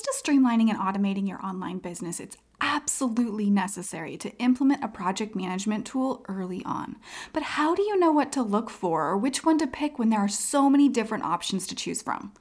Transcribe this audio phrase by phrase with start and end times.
[0.00, 5.34] comes to streamlining and automating your online business, it's absolutely necessary to implement a project
[5.34, 6.96] management tool early on.
[7.32, 10.10] But how do you know what to look for or which one to pick when
[10.10, 12.32] there are so many different options to choose from?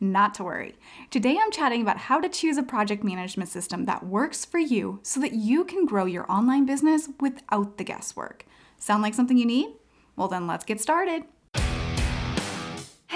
[0.00, 0.76] Not to worry.
[1.10, 5.00] Today I'm chatting about how to choose a project management system that works for you
[5.02, 8.46] so that you can grow your online business without the guesswork.
[8.78, 9.74] Sound like something you need?
[10.16, 11.24] Well, then let's get started.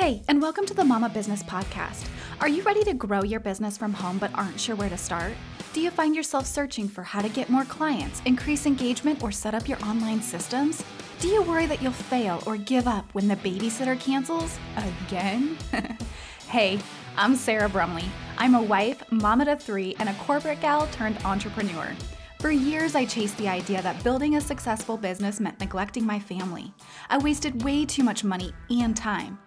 [0.01, 2.09] Hey, and welcome to the Mama Business Podcast.
[2.41, 5.35] Are you ready to grow your business from home but aren't sure where to start?
[5.75, 9.53] Do you find yourself searching for how to get more clients, increase engagement, or set
[9.53, 10.83] up your online systems?
[11.19, 14.59] Do you worry that you'll fail or give up when the babysitter cancels?
[15.05, 15.59] Again?
[16.49, 16.79] hey,
[17.19, 18.09] I'm Sarah Brumley.
[18.39, 21.95] I'm a wife, mama to three, and a corporate gal turned entrepreneur.
[22.39, 26.73] For years, I chased the idea that building a successful business meant neglecting my family.
[27.11, 29.39] I wasted way too much money and time.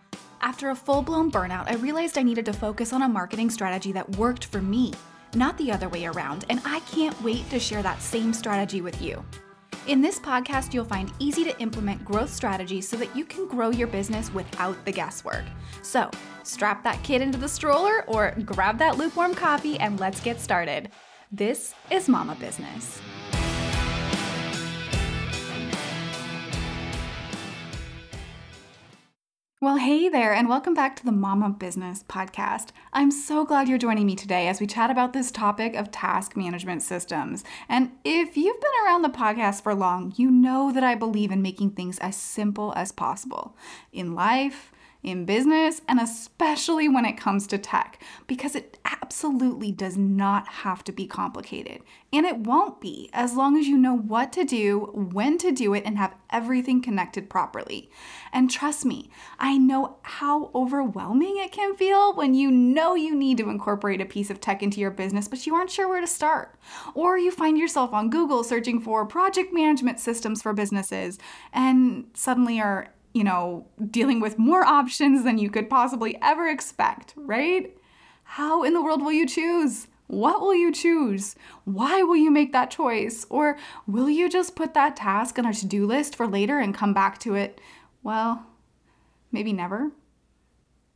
[0.43, 3.93] After a full blown burnout, I realized I needed to focus on a marketing strategy
[3.93, 4.91] that worked for me,
[5.35, 9.01] not the other way around, and I can't wait to share that same strategy with
[9.01, 9.23] you.
[9.87, 13.69] In this podcast, you'll find easy to implement growth strategies so that you can grow
[13.69, 15.45] your business without the guesswork.
[15.81, 16.11] So,
[16.43, 20.89] strap that kid into the stroller or grab that lukewarm coffee and let's get started.
[21.31, 22.99] This is Mama Business.
[29.63, 32.71] Well, hey there, and welcome back to the Mama Business Podcast.
[32.91, 36.35] I'm so glad you're joining me today as we chat about this topic of task
[36.35, 37.45] management systems.
[37.69, 41.41] And if you've been around the podcast for long, you know that I believe in
[41.41, 43.55] making things as simple as possible
[43.93, 44.72] in life,
[45.03, 50.83] in business, and especially when it comes to tech, because it absolutely does not have
[50.85, 51.81] to be complicated.
[52.13, 55.73] And it won't be as long as you know what to do, when to do
[55.73, 57.89] it, and have everything connected properly.
[58.31, 63.37] And trust me, I know how overwhelming it can feel when you know you need
[63.39, 66.07] to incorporate a piece of tech into your business, but you aren't sure where to
[66.07, 66.55] start.
[66.93, 71.19] Or you find yourself on Google searching for project management systems for businesses
[71.51, 77.13] and suddenly are you know, dealing with more options than you could possibly ever expect,
[77.15, 77.75] right?
[78.23, 79.87] How in the world will you choose?
[80.07, 81.35] What will you choose?
[81.63, 83.25] Why will you make that choice?
[83.29, 83.57] Or
[83.87, 86.93] will you just put that task on a to do list for later and come
[86.93, 87.61] back to it?
[88.01, 88.45] Well,
[89.31, 89.91] maybe never.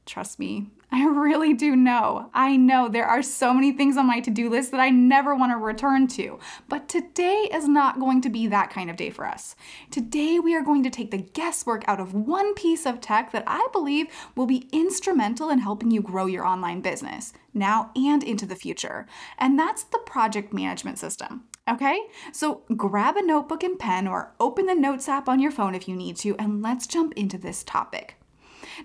[0.07, 2.31] Trust me, I really do know.
[2.33, 5.35] I know there are so many things on my to do list that I never
[5.35, 6.39] want to return to.
[6.69, 9.55] But today is not going to be that kind of day for us.
[9.91, 13.43] Today, we are going to take the guesswork out of one piece of tech that
[13.45, 18.45] I believe will be instrumental in helping you grow your online business now and into
[18.45, 19.07] the future.
[19.37, 21.43] And that's the project management system.
[21.69, 21.99] Okay,
[22.31, 25.85] so grab a notebook and pen or open the Notes app on your phone if
[25.89, 28.16] you need to, and let's jump into this topic.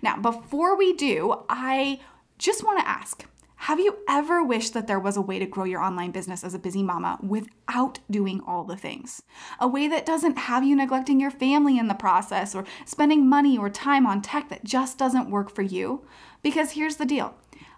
[0.00, 2.00] Now, before we do, I
[2.38, 3.26] just want to ask
[3.66, 6.52] have you ever wished that there was a way to grow your online business as
[6.52, 9.22] a busy mama without doing all the things?
[9.60, 13.56] A way that doesn't have you neglecting your family in the process or spending money
[13.56, 16.04] or time on tech that just doesn't work for you?
[16.42, 17.36] Because here's the deal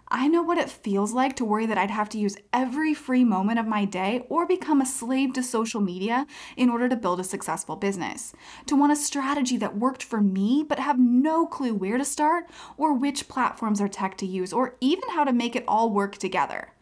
[0.09, 3.23] I know what it feels like to worry that I'd have to use every free
[3.23, 7.19] moment of my day or become a slave to social media in order to build
[7.19, 8.31] a successful business.
[8.67, 12.45] To want a strategy that worked for me but have no clue where to start
[12.77, 16.17] or which platforms or tech to use or even how to make it all work
[16.17, 16.74] together.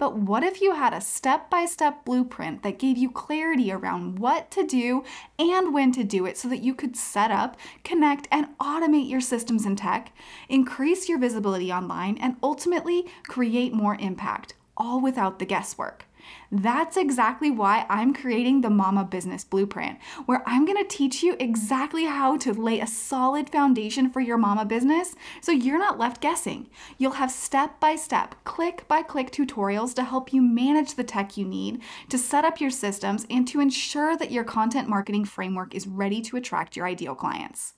[0.00, 4.18] But what if you had a step by step blueprint that gave you clarity around
[4.18, 5.04] what to do
[5.38, 9.20] and when to do it so that you could set up, connect, and automate your
[9.20, 10.16] systems and tech,
[10.48, 16.06] increase your visibility online, and ultimately create more impact, all without the guesswork?
[16.52, 22.04] That's exactly why I'm creating the Mama Business Blueprint, where I'm gonna teach you exactly
[22.04, 26.68] how to lay a solid foundation for your mama business so you're not left guessing.
[26.98, 31.36] You'll have step by step, click by click tutorials to help you manage the tech
[31.36, 35.74] you need, to set up your systems, and to ensure that your content marketing framework
[35.74, 37.74] is ready to attract your ideal clients.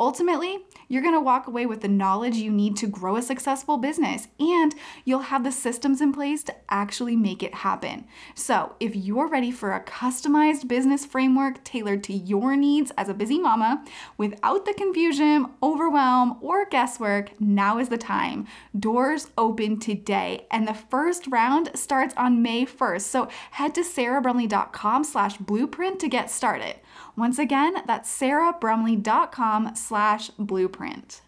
[0.00, 0.58] Ultimately,
[0.88, 4.28] you're going to walk away with the knowledge you need to grow a successful business
[4.38, 4.74] and
[5.04, 8.06] you'll have the systems in place to actually make it happen.
[8.34, 13.14] So, if you're ready for a customized business framework tailored to your needs as a
[13.14, 13.84] busy mama
[14.16, 18.46] without the confusion, overwhelm, or guesswork, now is the time.
[18.78, 23.02] Doors open today and the first round starts on May 1st.
[23.02, 26.76] So, head to sarahbrumley.com slash blueprint to get started.
[27.16, 31.22] Once again, that's sarahbrumley.com slash blueprint.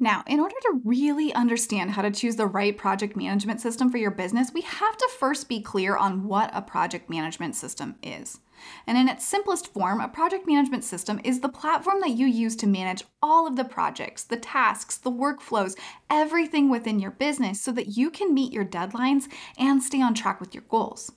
[0.00, 3.98] Now, in order to really understand how to choose the right project management system for
[3.98, 8.40] your business, we have to first be clear on what a project management system is.
[8.86, 12.56] And in its simplest form, a project management system is the platform that you use
[12.56, 15.78] to manage all of the projects, the tasks, the workflows,
[16.10, 20.40] everything within your business so that you can meet your deadlines and stay on track
[20.40, 21.12] with your goals.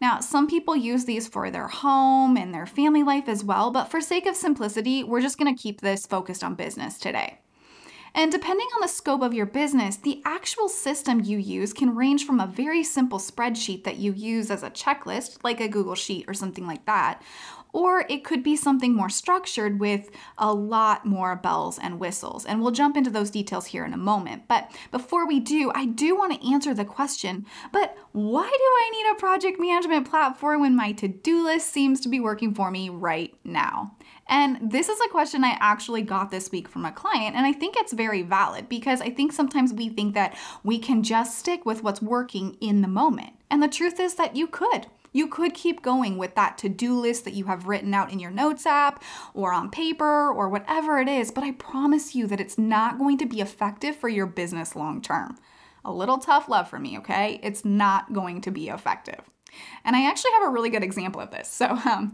[0.00, 3.90] Now, some people use these for their home and their family life as well, but
[3.90, 7.38] for sake of simplicity, we're just to keep this focused on business today.
[8.16, 12.24] And depending on the scope of your business, the actual system you use can range
[12.24, 16.26] from a very simple spreadsheet that you use as a checklist, like a Google Sheet
[16.28, 17.20] or something like that,
[17.74, 22.46] or it could be something more structured with a lot more bells and whistles.
[22.46, 24.44] And we'll jump into those details here in a moment.
[24.48, 28.90] But before we do, I do want to answer the question but why do I
[28.92, 32.70] need a project management platform when my to do list seems to be working for
[32.70, 33.96] me right now?
[34.28, 37.52] And this is a question I actually got this week from a client, and I
[37.52, 41.66] think it's very valid because I think sometimes we think that we can just stick
[41.66, 43.34] with what's working in the moment.
[43.50, 44.86] And the truth is that you could.
[45.14, 48.18] You could keep going with that to do list that you have written out in
[48.18, 49.02] your notes app
[49.32, 53.16] or on paper or whatever it is, but I promise you that it's not going
[53.18, 55.38] to be effective for your business long term.
[55.84, 57.38] A little tough love for me, okay?
[57.44, 59.20] It's not going to be effective.
[59.84, 61.48] And I actually have a really good example of this.
[61.48, 62.12] So, um,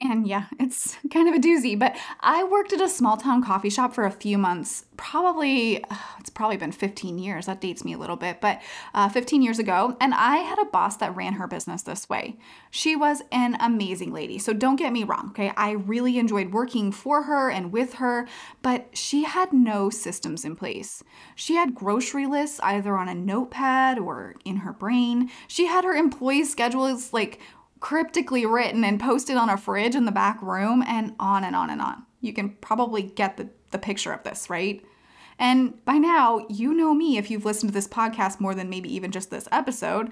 [0.00, 3.70] and yeah, it's kind of a doozy, but I worked at a small town coffee
[3.70, 4.84] shop for a few months.
[4.96, 5.84] Probably,
[6.20, 7.46] it's probably been 15 years.
[7.46, 8.60] That dates me a little bit, but
[8.92, 9.96] uh, 15 years ago.
[10.00, 12.36] And I had a boss that ran her business this way.
[12.70, 14.38] She was an amazing lady.
[14.38, 15.52] So don't get me wrong, okay?
[15.56, 18.28] I really enjoyed working for her and with her,
[18.62, 21.02] but she had no systems in place.
[21.34, 25.30] She had grocery lists either on a notepad or in her brain.
[25.48, 27.40] She had her employee schedules like
[27.84, 31.68] cryptically written and posted on a fridge in the back room, and on and on
[31.68, 32.02] and on.
[32.22, 34.82] You can probably get the, the picture of this, right?
[35.38, 38.90] And by now, you know me if you've listened to this podcast more than maybe
[38.94, 40.08] even just this episode,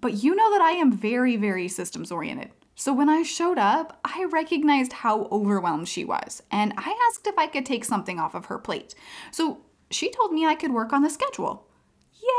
[0.00, 2.50] but you know that I am very, very systems oriented.
[2.76, 7.38] So when I showed up, I recognized how overwhelmed she was, and I asked if
[7.38, 8.94] I could take something off of her plate.
[9.30, 9.58] So
[9.90, 11.68] she told me I could work on the schedule.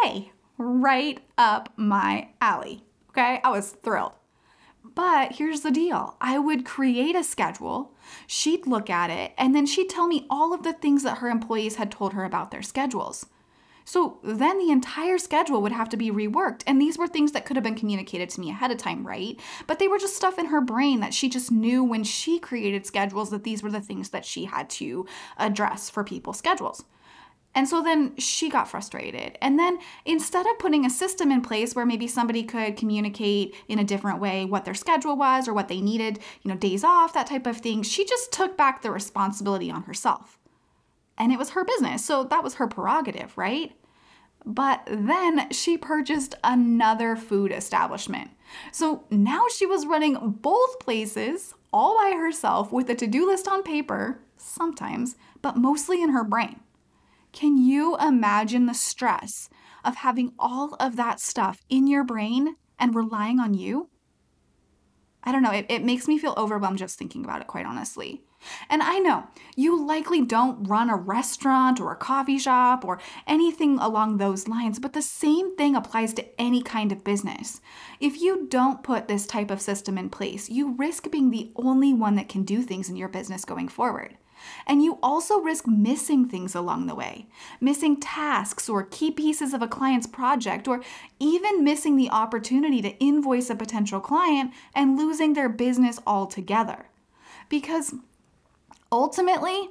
[0.04, 0.32] Yay!
[0.58, 2.82] Right up my alley.
[3.12, 4.14] Okay, I was thrilled.
[4.84, 7.94] But here's the deal I would create a schedule,
[8.28, 11.30] she'd look at it, and then she'd tell me all of the things that her
[11.30, 13.26] employees had told her about their schedules.
[13.86, 16.62] So then the entire schedule would have to be reworked.
[16.66, 19.40] And these were things that could have been communicated to me ahead of time, right?
[19.68, 22.86] But they were just stuff in her brain that she just knew when she created
[22.86, 25.06] schedules that these were the things that she had to
[25.38, 26.86] address for people's schedules.
[27.56, 29.38] And so then she got frustrated.
[29.42, 33.78] And then instead of putting a system in place where maybe somebody could communicate in
[33.78, 37.14] a different way what their schedule was or what they needed, you know, days off,
[37.14, 40.40] that type of thing, she just took back the responsibility on herself.
[41.18, 42.04] And it was her business.
[42.04, 43.74] So that was her prerogative, right?
[44.46, 48.32] But then she purchased another food establishment.
[48.72, 53.48] So now she was running both places all by herself with a to do list
[53.48, 56.60] on paper, sometimes, but mostly in her brain.
[57.34, 59.50] Can you imagine the stress
[59.84, 63.90] of having all of that stuff in your brain and relying on you?
[65.24, 68.24] I don't know, it, it makes me feel overwhelmed just thinking about it, quite honestly.
[68.70, 69.26] And I know
[69.56, 74.80] you likely don't run a restaurant or a coffee shop or anything along those lines,
[74.80, 77.62] but the same thing applies to any kind of business.
[78.00, 81.94] If you don't put this type of system in place, you risk being the only
[81.94, 84.18] one that can do things in your business going forward.
[84.66, 87.28] And you also risk missing things along the way,
[87.60, 90.82] missing tasks or key pieces of a client's project, or
[91.20, 96.88] even missing the opportunity to invoice a potential client and losing their business altogether.
[97.50, 97.96] Because
[98.92, 99.70] ultimately,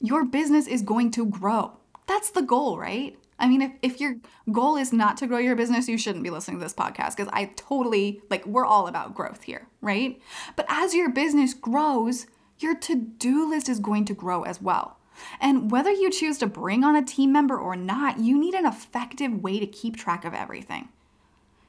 [0.00, 1.72] your business is going to grow.
[2.06, 3.16] That's the goal, right?
[3.38, 4.16] I mean, if, if your
[4.52, 7.30] goal is not to grow your business, you shouldn't be listening to this podcast because
[7.32, 10.20] I totally, like, we're all about growth here, right?
[10.56, 12.26] But as your business grows,
[12.58, 14.98] your to do list is going to grow as well.
[15.40, 18.66] And whether you choose to bring on a team member or not, you need an
[18.66, 20.88] effective way to keep track of everything.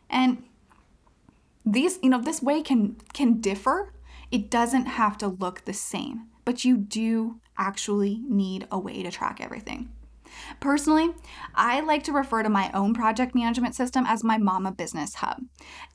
[0.10, 0.44] And
[1.65, 3.94] these, you know, this way can can differ.
[4.32, 9.12] It doesn't have to look the same, but you do actually need a way to
[9.12, 9.89] track everything.
[10.60, 11.13] Personally,
[11.54, 15.44] I like to refer to my own project management system as my Mama Business Hub.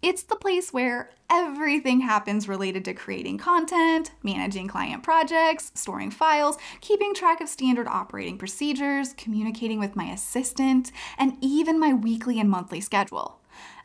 [0.02, 6.59] It's the place where everything happens related to creating content, managing client projects, storing files,
[6.80, 12.50] keeping track of standard operating procedures, communicating with my assistant, and even my weekly and
[12.50, 13.40] monthly schedule.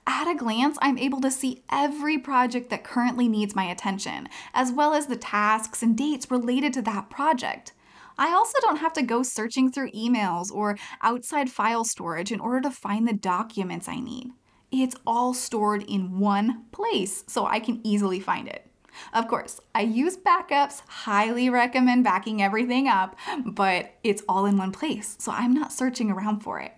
[0.07, 4.71] At a glance, I'm able to see every project that currently needs my attention, as
[4.71, 7.73] well as the tasks and dates related to that project.
[8.17, 12.61] I also don't have to go searching through emails or outside file storage in order
[12.61, 14.31] to find the documents I need.
[14.71, 18.67] It's all stored in one place so I can easily find it.
[19.13, 24.71] Of course, I use backups, highly recommend backing everything up, but it's all in one
[24.71, 26.73] place, so I'm not searching around for it.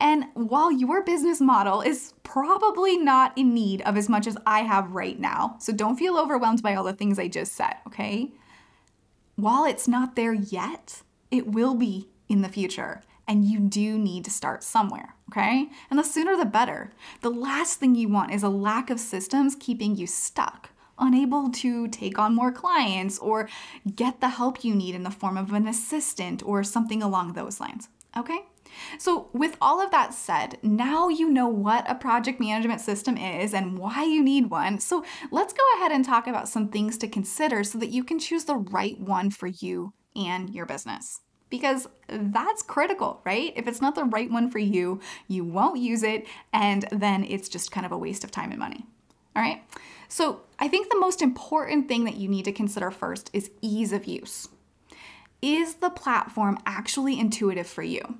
[0.00, 4.60] And while your business model is probably not in need of as much as I
[4.60, 8.30] have right now, so don't feel overwhelmed by all the things I just said, okay?
[9.38, 13.02] While it's not there yet, it will be in the future.
[13.28, 15.68] And you do need to start somewhere, okay?
[15.88, 16.90] And the sooner the better.
[17.20, 21.86] The last thing you want is a lack of systems keeping you stuck unable to
[21.86, 23.48] take on more clients or
[23.94, 27.60] get the help you need in the form of an assistant or something along those
[27.60, 27.88] lines.
[28.16, 28.40] Okay?
[28.98, 33.54] So, with all of that said, now you know what a project management system is
[33.54, 34.80] and why you need one.
[34.80, 38.18] So, let's go ahead and talk about some things to consider so that you can
[38.18, 41.20] choose the right one for you and your business.
[41.50, 43.52] Because that's critical, right?
[43.56, 47.48] If it's not the right one for you, you won't use it, and then it's
[47.48, 48.84] just kind of a waste of time and money.
[49.34, 49.62] All right?
[50.08, 53.92] So, I think the most important thing that you need to consider first is ease
[53.92, 54.48] of use.
[55.40, 58.18] Is the platform actually intuitive for you?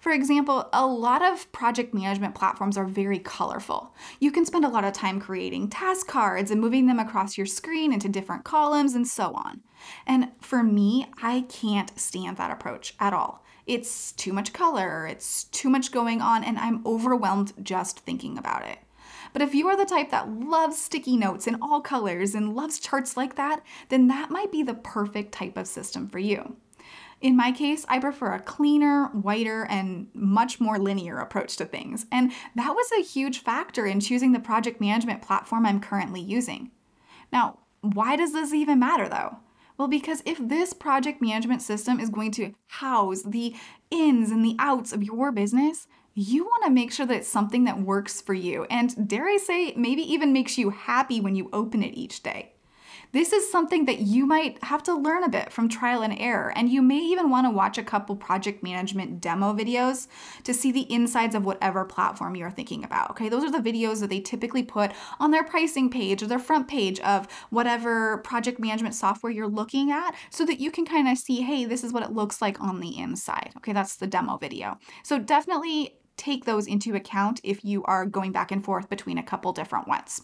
[0.00, 3.92] For example, a lot of project management platforms are very colorful.
[4.20, 7.46] You can spend a lot of time creating task cards and moving them across your
[7.46, 9.62] screen into different columns and so on.
[10.06, 13.44] And for me, I can't stand that approach at all.
[13.66, 18.66] It's too much color, it's too much going on, and I'm overwhelmed just thinking about
[18.66, 18.78] it.
[19.32, 22.78] But if you are the type that loves sticky notes in all colors and loves
[22.78, 26.56] charts like that, then that might be the perfect type of system for you.
[27.20, 32.06] In my case, I prefer a cleaner, whiter, and much more linear approach to things,
[32.12, 36.70] and that was a huge factor in choosing the project management platform I'm currently using.
[37.32, 39.38] Now, why does this even matter though?
[39.76, 43.54] Well, because if this project management system is going to house the
[43.90, 47.64] ins and the outs of your business, you want to make sure that it's something
[47.64, 51.48] that works for you and, dare I say, maybe even makes you happy when you
[51.52, 52.54] open it each day.
[53.12, 56.52] This is something that you might have to learn a bit from trial and error,
[56.54, 60.08] and you may even want to watch a couple project management demo videos
[60.44, 63.10] to see the insides of whatever platform you're thinking about.
[63.10, 66.38] Okay, those are the videos that they typically put on their pricing page or their
[66.38, 71.08] front page of whatever project management software you're looking at so that you can kind
[71.08, 73.52] of see, hey, this is what it looks like on the inside.
[73.56, 74.78] Okay, that's the demo video.
[75.02, 79.22] So definitely take those into account if you are going back and forth between a
[79.22, 80.22] couple different ones.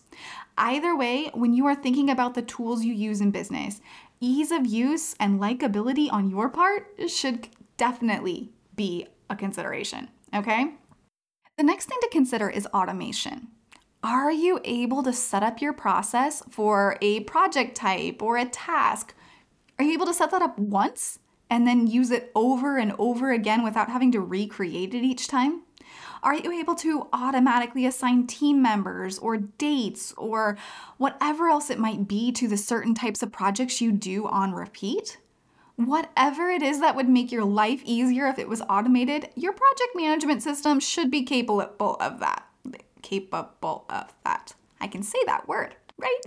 [0.59, 3.81] Either way, when you are thinking about the tools you use in business,
[4.21, 10.75] ease of use and likability on your part should definitely be a consideration, okay?
[11.57, 13.49] The next thing to consider is automation.
[14.03, 19.15] Are you able to set up your process for a project type or a task?
[19.79, 23.33] Are you able to set that up once and then use it over and over
[23.33, 25.63] again without having to recreate it each time?
[26.25, 30.57] Are you able to automatically assign team members or dates or
[30.97, 35.19] whatever else it might be to the certain types of projects you do on repeat?
[35.77, 39.91] Whatever it is that would make your life easier if it was automated, your project
[39.95, 42.47] management system should be capable of that.
[43.03, 44.55] Capable of that.
[44.81, 46.21] I can say that word right?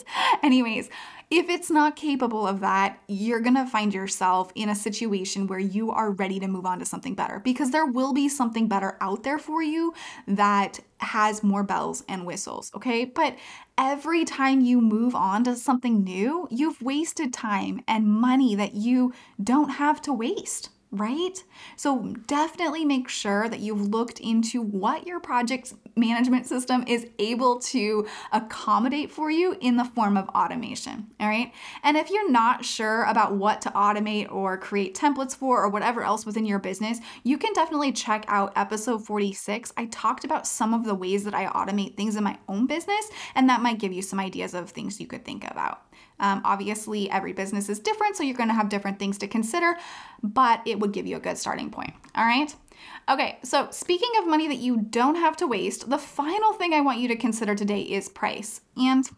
[0.43, 0.89] Anyways,
[1.29, 5.91] if it's not capable of that, you're gonna find yourself in a situation where you
[5.91, 9.23] are ready to move on to something better because there will be something better out
[9.23, 9.93] there for you
[10.25, 13.03] that has more bells and whistles, okay?
[13.03, 13.35] But
[13.77, 19.13] every time you move on to something new, you've wasted time and money that you
[19.43, 21.43] don't have to waste right?
[21.75, 27.59] So definitely make sure that you've looked into what your project management system is able
[27.59, 31.51] to accommodate for you in the form of automation, all right?
[31.83, 36.03] And if you're not sure about what to automate or create templates for or whatever
[36.03, 39.73] else within your business, you can definitely check out episode 46.
[39.75, 43.09] I talked about some of the ways that I automate things in my own business,
[43.35, 45.86] and that might give you some ideas of things you could think about.
[46.19, 49.75] Um, obviously, every business is different, so you're to have different things to consider,
[50.23, 51.93] but it would give you a good starting point.
[52.15, 52.53] All right.
[53.09, 56.81] Okay, so speaking of money that you don't have to waste, the final thing I
[56.81, 58.61] want you to consider today is price.
[58.75, 59.09] And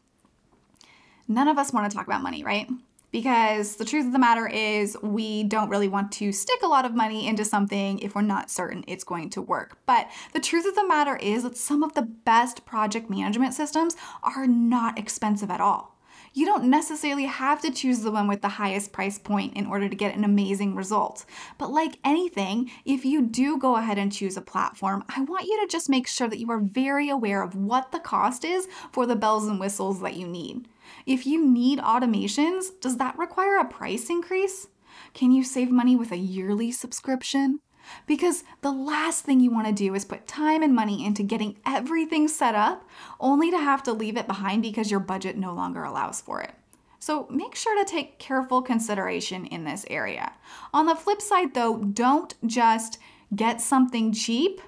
[1.27, 2.69] none of us want to talk about money, right?
[3.11, 6.85] Because the truth of the matter is, we don't really want to stick a lot
[6.85, 9.79] of money into something if we're not certain it's going to work.
[9.87, 13.95] But the truth of the matter is that some of the best project management systems
[14.21, 15.98] are not expensive at all
[16.33, 19.89] you don't necessarily have to choose the one with the highest price point in order
[19.89, 21.25] to get an amazing result.
[21.57, 25.59] But like anything, if you do go ahead and choose a platform, I want you
[25.61, 29.05] to just make sure that you are very aware of what the cost is for
[29.05, 30.67] the bells and whistles that you need.
[31.05, 34.67] If you need automations, does that require a price increase?
[35.13, 37.59] Can you save money with a yearly subscription?
[38.07, 41.57] Because the last thing you want to do is put time and money into getting
[41.65, 42.87] everything set up
[43.19, 46.53] only to have to leave it behind because your budget no longer allows for it.
[46.99, 50.33] So make sure to take careful consideration in this area.
[50.73, 52.99] On the flip side, though, don't just
[53.35, 54.59] get something cheap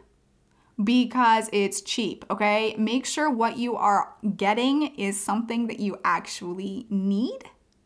[0.82, 2.76] because it's cheap, okay?
[2.78, 7.44] Make sure what you are getting is something that you actually need,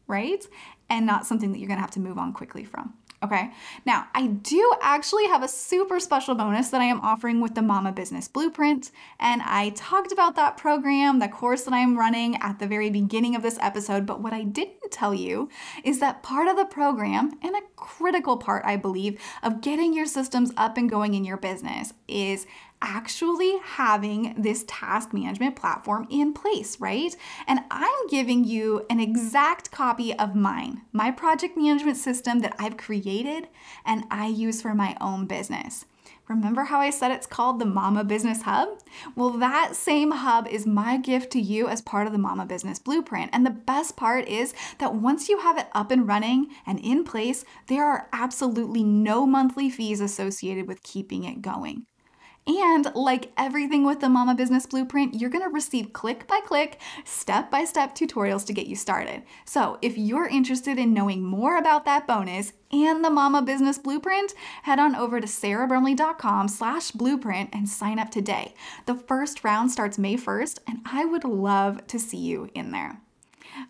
[0.07, 0.45] right?
[0.89, 2.93] And not something that you're gonna have to move on quickly from.
[3.23, 3.51] Okay,
[3.85, 7.61] now I do actually have a super special bonus that I am offering with the
[7.61, 8.91] Mama Business Blueprint.
[9.19, 13.35] And I talked about that program, the course that I'm running at the very beginning
[13.35, 14.05] of this episode.
[14.05, 15.49] But what I didn't tell you
[15.83, 20.05] is that part of the program, and a critical part, I believe, of getting your
[20.05, 22.45] systems up and going in your business is
[22.85, 27.15] actually having this task management platform in place, right?
[27.47, 32.77] And I'm giving you an exact copy of mine, my project management system that I've
[32.77, 33.47] created
[33.85, 35.85] and I use for my own business.
[36.27, 38.79] Remember how I said it's called the Mama Business Hub?
[39.15, 42.79] Well, that same hub is my gift to you as part of the Mama Business
[42.79, 43.29] Blueprint.
[43.31, 47.03] And the best part is that once you have it up and running and in
[47.03, 51.85] place, there are absolutely no monthly fees associated with keeping it going.
[52.47, 57.49] And like everything with the Mama Business Blueprint, you're gonna receive click by click, step
[57.49, 59.23] by step tutorials to get you started.
[59.45, 64.35] So if you're interested in knowing more about that bonus and the Mama Business Blueprint,
[64.63, 68.53] head on over to sarahbrumley.com slash blueprint and sign up today.
[68.85, 73.01] The first round starts May 1st, and I would love to see you in there.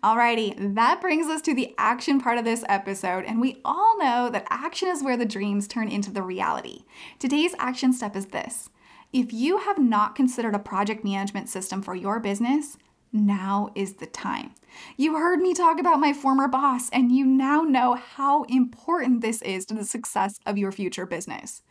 [0.02, 4.28] Alrighty, that brings us to the action part of this episode, and we all know
[4.30, 6.84] that action is where the dreams turn into the reality.
[7.18, 8.68] Today's action step is this
[9.12, 12.76] if you have not considered a project management system for your business,
[13.12, 14.54] now is the time.
[14.96, 19.40] You heard me talk about my former boss, and you now know how important this
[19.42, 21.62] is to the success of your future business.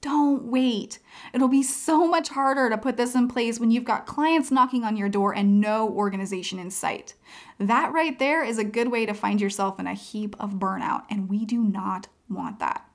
[0.00, 0.98] Don't wait.
[1.32, 4.84] It'll be so much harder to put this in place when you've got clients knocking
[4.84, 7.14] on your door and no organization in sight.
[7.58, 11.04] That right there is a good way to find yourself in a heap of burnout,
[11.10, 12.88] and we do not want that.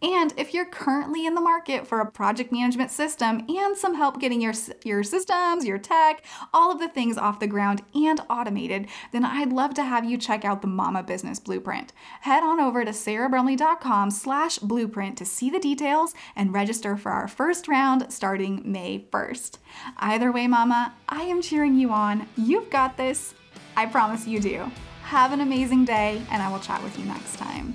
[0.00, 4.20] And if you're currently in the market for a project management system and some help
[4.20, 4.52] getting your,
[4.84, 6.24] your systems, your tech,
[6.54, 10.16] all of the things off the ground and automated, then I'd love to have you
[10.16, 11.92] check out the Mama Business Blueprint.
[12.20, 17.26] Head on over to sarahbrumley.com slash blueprint to see the details and register for our
[17.26, 19.58] first round starting May 1st.
[19.96, 22.28] Either way, Mama, I am cheering you on.
[22.36, 23.34] You've got this.
[23.76, 24.70] I promise you do.
[25.02, 27.74] Have an amazing day, and I will chat with you next time.